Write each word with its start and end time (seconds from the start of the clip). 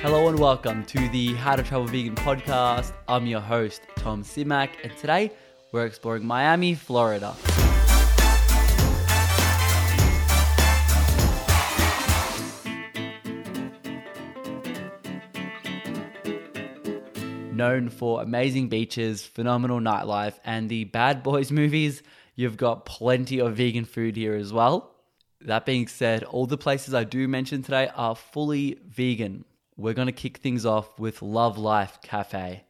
Hello 0.00 0.28
and 0.28 0.38
welcome 0.38 0.84
to 0.84 1.08
the 1.08 1.34
How 1.34 1.56
to 1.56 1.62
Travel 1.64 1.88
Vegan 1.88 2.14
podcast. 2.14 2.92
I'm 3.08 3.26
your 3.26 3.40
host, 3.40 3.82
Tom 3.96 4.22
Simak, 4.22 4.68
and 4.84 4.96
today 4.96 5.32
we're 5.72 5.86
exploring 5.86 6.24
Miami, 6.24 6.76
Florida. 6.76 7.34
Known 17.52 17.88
for 17.88 18.22
amazing 18.22 18.68
beaches, 18.68 19.26
phenomenal 19.26 19.80
nightlife, 19.80 20.38
and 20.44 20.68
the 20.68 20.84
Bad 20.84 21.24
Boys 21.24 21.50
movies, 21.60 22.04
you've 22.36 22.56
got 22.56 22.86
plenty 22.86 23.40
of 23.40 23.56
vegan 23.56 23.84
food 23.84 24.14
here 24.14 24.36
as 24.36 24.52
well. 24.52 24.94
That 25.40 25.66
being 25.66 25.88
said, 25.88 26.22
all 26.22 26.46
the 26.46 26.56
places 26.56 26.94
I 26.94 27.02
do 27.02 27.26
mention 27.26 27.64
today 27.64 27.90
are 27.96 28.14
fully 28.14 28.78
vegan. 28.86 29.44
We're 29.80 29.94
going 29.94 30.06
to 30.06 30.12
kick 30.12 30.38
things 30.38 30.66
off 30.66 30.98
with 30.98 31.22
Love 31.22 31.56
Life 31.56 32.00
Cafe. 32.02 32.64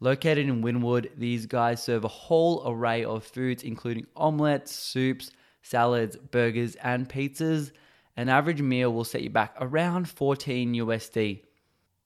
Located 0.00 0.48
in 0.48 0.60
Wynwood, 0.60 1.10
these 1.16 1.46
guys 1.46 1.80
serve 1.80 2.04
a 2.04 2.08
whole 2.08 2.64
array 2.66 3.04
of 3.04 3.22
foods, 3.22 3.62
including 3.62 4.08
omelets, 4.16 4.74
soups, 4.74 5.30
salads, 5.62 6.16
burgers, 6.16 6.74
and 6.82 7.08
pizzas. 7.08 7.70
An 8.16 8.28
average 8.28 8.60
meal 8.60 8.92
will 8.92 9.04
set 9.04 9.22
you 9.22 9.30
back 9.30 9.54
around 9.60 10.08
14 10.08 10.74
USD. 10.74 11.44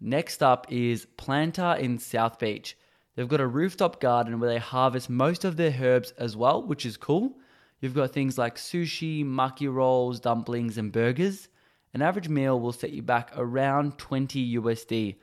Next 0.00 0.42
up 0.42 0.66
is 0.68 1.06
Planta 1.16 1.78
in 1.78 2.00
South 2.00 2.40
Beach. 2.40 2.76
They've 3.14 3.28
got 3.28 3.40
a 3.40 3.46
rooftop 3.46 4.00
garden 4.00 4.40
where 4.40 4.50
they 4.50 4.58
harvest 4.58 5.08
most 5.08 5.44
of 5.44 5.56
their 5.58 5.76
herbs 5.80 6.10
as 6.18 6.36
well, 6.36 6.60
which 6.60 6.84
is 6.84 6.96
cool. 6.96 7.38
You've 7.80 7.94
got 7.94 8.10
things 8.10 8.36
like 8.36 8.56
sushi, 8.56 9.24
maki 9.24 9.72
rolls, 9.72 10.18
dumplings, 10.18 10.76
and 10.76 10.90
burgers. 10.90 11.46
An 11.92 12.02
average 12.02 12.28
meal 12.28 12.58
will 12.60 12.72
set 12.72 12.92
you 12.92 13.02
back 13.02 13.32
around 13.36 13.98
20 13.98 14.58
USD. 14.58 15.16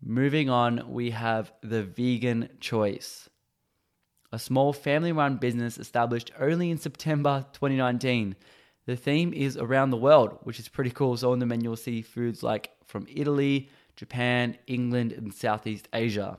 Moving 0.00 0.48
on, 0.48 0.90
we 0.90 1.10
have 1.10 1.52
the 1.62 1.82
vegan 1.82 2.48
choice. 2.60 3.28
A 4.32 4.38
small 4.38 4.72
family 4.72 5.12
run 5.12 5.36
business 5.36 5.76
established 5.76 6.32
only 6.40 6.70
in 6.70 6.78
September 6.78 7.44
2019. 7.52 8.34
The 8.86 8.96
theme 8.96 9.34
is 9.34 9.58
around 9.58 9.90
the 9.90 9.98
world, 9.98 10.38
which 10.42 10.58
is 10.58 10.68
pretty 10.68 10.90
cool. 10.90 11.16
So 11.16 11.32
on 11.32 11.38
the 11.38 11.46
menu, 11.46 11.68
you'll 11.68 11.76
see 11.76 12.02
foods 12.02 12.42
like 12.42 12.70
from 12.86 13.06
Italy, 13.14 13.68
Japan, 13.94 14.56
England, 14.66 15.12
and 15.12 15.32
Southeast 15.32 15.86
Asia. 15.92 16.38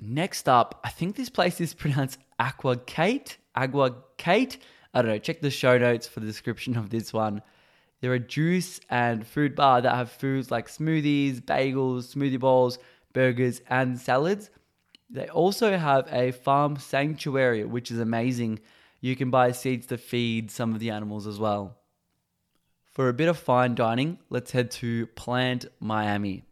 Next 0.00 0.48
up, 0.48 0.80
I 0.84 0.90
think 0.90 1.16
this 1.16 1.30
place 1.30 1.60
is 1.60 1.74
pronounced 1.74 2.18
Aqua 2.38 2.76
Kate. 2.76 3.38
Agua 3.54 3.94
Kate. 4.16 4.58
I 4.92 5.02
don't 5.02 5.10
know. 5.10 5.18
Check 5.18 5.40
the 5.40 5.50
show 5.50 5.78
notes 5.78 6.06
for 6.06 6.20
the 6.20 6.26
description 6.26 6.76
of 6.76 6.90
this 6.90 7.12
one. 7.12 7.42
They're 8.00 8.14
a 8.14 8.18
juice 8.18 8.80
and 8.88 9.26
food 9.26 9.56
bar 9.56 9.80
that 9.80 9.94
have 9.94 10.10
foods 10.10 10.50
like 10.50 10.68
smoothies, 10.68 11.40
bagels, 11.40 12.14
smoothie 12.14 12.38
bowls, 12.38 12.78
burgers, 13.12 13.60
and 13.68 13.98
salads. 13.98 14.50
They 15.10 15.28
also 15.28 15.76
have 15.76 16.06
a 16.12 16.32
farm 16.32 16.76
sanctuary, 16.76 17.64
which 17.64 17.90
is 17.90 17.98
amazing. 17.98 18.60
You 19.00 19.16
can 19.16 19.30
buy 19.30 19.52
seeds 19.52 19.86
to 19.86 19.98
feed 19.98 20.50
some 20.50 20.74
of 20.74 20.80
the 20.80 20.90
animals 20.90 21.26
as 21.26 21.38
well. 21.38 21.78
For 22.84 23.08
a 23.08 23.14
bit 23.14 23.28
of 23.28 23.38
fine 23.38 23.74
dining, 23.74 24.18
let's 24.28 24.50
head 24.50 24.70
to 24.72 25.06
Plant 25.08 25.66
Miami, 25.80 26.44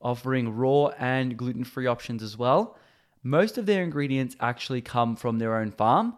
offering 0.00 0.56
raw 0.56 0.86
and 0.98 1.36
gluten 1.36 1.64
free 1.64 1.86
options 1.86 2.22
as 2.22 2.38
well. 2.38 2.76
Most 3.22 3.58
of 3.58 3.66
their 3.66 3.82
ingredients 3.82 4.36
actually 4.40 4.80
come 4.80 5.14
from 5.14 5.38
their 5.38 5.56
own 5.56 5.70
farm, 5.70 6.14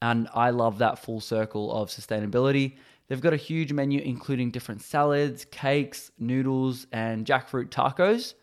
and 0.00 0.28
I 0.34 0.50
love 0.50 0.78
that 0.78 0.98
full 1.00 1.20
circle 1.20 1.72
of 1.72 1.88
sustainability. 1.88 2.76
They've 3.08 3.20
got 3.20 3.32
a 3.32 3.38
huge 3.38 3.72
menu 3.72 4.00
including 4.00 4.50
different 4.50 4.82
salads, 4.82 5.46
cakes, 5.46 6.10
noodles, 6.18 6.86
and 6.92 7.26
jackfruit 7.26 7.70
tacos. 7.70 8.34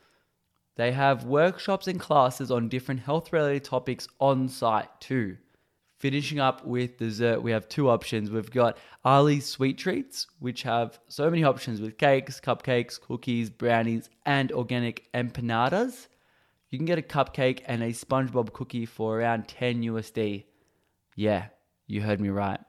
They 0.76 0.92
have 0.92 1.24
workshops 1.24 1.88
and 1.88 2.00
classes 2.00 2.52
on 2.52 2.68
different 2.68 3.02
health 3.02 3.32
related 3.32 3.64
topics 3.64 4.08
on 4.20 4.50
site 4.50 4.90
too. 5.00 5.38
Finishing 6.00 6.40
up 6.40 6.66
with 6.66 6.98
dessert, 6.98 7.42
we 7.42 7.52
have 7.52 7.70
two 7.70 7.90
options. 7.90 8.30
We've 8.30 8.52
got 8.52 8.78
Ali's 9.06 9.46
Sweet 9.46 9.78
Treats, 9.78 10.28
which 10.40 10.64
have 10.64 11.00
so 11.08 11.30
many 11.30 11.44
options 11.46 11.80
with 11.80 11.98
cakes, 11.98 12.42
cupcakes, 12.42 13.00
cookies, 13.00 13.50
brownies, 13.50 14.10
and 14.26 14.52
organic 14.52 15.10
empanadas. 15.14 16.08
You 16.70 16.78
can 16.78 16.86
get 16.86 17.00
a 17.00 17.02
cupcake 17.02 17.62
and 17.66 17.82
a 17.82 17.92
SpongeBob 17.92 18.52
cookie 18.52 18.86
for 18.86 19.20
around 19.20 19.48
10 19.48 19.84
USD. 19.84 20.44
Yeah, 21.16 21.46
you 21.88 22.02
heard 22.02 22.20
me 22.20 22.30
right. 22.30 22.60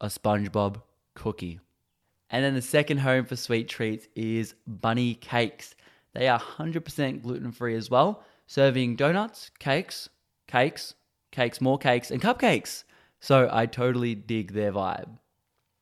A 0.00 0.06
SpongeBob 0.06 0.80
cookie. 1.18 1.60
And 2.30 2.44
then 2.44 2.54
the 2.54 2.62
second 2.62 2.98
home 2.98 3.24
for 3.24 3.36
sweet 3.36 3.68
treats 3.68 4.06
is 4.14 4.54
Bunnie 4.66 5.14
Cakes. 5.14 5.74
They 6.14 6.28
are 6.28 6.40
100% 6.40 7.22
gluten 7.22 7.52
free 7.52 7.74
as 7.74 7.90
well, 7.90 8.22
serving 8.46 8.96
donuts, 8.96 9.50
cakes, 9.58 10.08
cakes, 10.46 10.94
cakes, 11.30 11.60
more 11.60 11.78
cakes, 11.78 12.10
and 12.10 12.20
cupcakes. 12.20 12.82
So 13.20 13.48
I 13.50 13.66
totally 13.66 14.14
dig 14.14 14.52
their 14.52 14.72
vibe. 14.72 15.08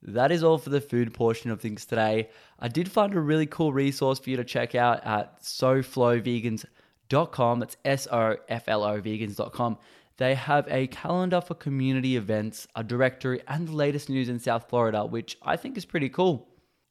That 0.02 0.30
is 0.30 0.44
all 0.44 0.58
for 0.58 0.68
the 0.70 0.80
food 0.80 1.12
portion 1.14 1.50
of 1.50 1.60
things 1.60 1.84
today. 1.84 2.30
I 2.58 2.68
did 2.68 2.90
find 2.90 3.14
a 3.14 3.20
really 3.20 3.46
cool 3.46 3.72
resource 3.72 4.18
for 4.18 4.30
you 4.30 4.36
to 4.36 4.44
check 4.44 4.74
out 4.74 5.04
at 5.04 5.42
soflovegans.com. 5.42 7.60
That's 7.60 7.76
S 7.84 8.08
O 8.10 8.36
F 8.48 8.68
L 8.68 8.84
O 8.84 9.00
vegans.com. 9.00 9.78
They 10.18 10.34
have 10.34 10.66
a 10.68 10.86
calendar 10.86 11.40
for 11.40 11.54
community 11.54 12.16
events, 12.16 12.66
a 12.74 12.82
directory, 12.82 13.42
and 13.48 13.68
the 13.68 13.72
latest 13.72 14.08
news 14.08 14.28
in 14.28 14.38
South 14.38 14.68
Florida, 14.68 15.04
which 15.04 15.36
I 15.42 15.56
think 15.56 15.76
is 15.76 15.84
pretty 15.84 16.08
cool. 16.08 16.48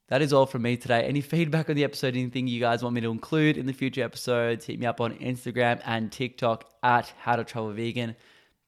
That 0.08 0.22
is 0.22 0.32
all 0.32 0.46
from 0.46 0.62
me 0.62 0.76
today. 0.76 1.02
Any 1.02 1.20
feedback 1.20 1.68
on 1.68 1.74
the 1.74 1.82
episode, 1.82 2.14
anything 2.14 2.46
you 2.46 2.60
guys 2.60 2.84
want 2.84 2.94
me 2.94 3.00
to 3.00 3.10
include 3.10 3.58
in 3.58 3.66
the 3.66 3.72
future 3.72 4.04
episodes, 4.04 4.64
hit 4.64 4.78
me 4.78 4.86
up 4.86 5.00
on 5.00 5.18
Instagram 5.18 5.80
and 5.84 6.12
TikTok 6.12 6.70
at 6.84 7.12
How 7.18 7.34
to 7.34 7.42
Travel 7.42 7.72
Vegan. 7.72 8.14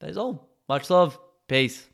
That 0.01 0.11
is 0.11 0.19
all. 0.19 0.49
Much 0.69 0.91
love. 0.91 1.17
Peace. 1.47 1.89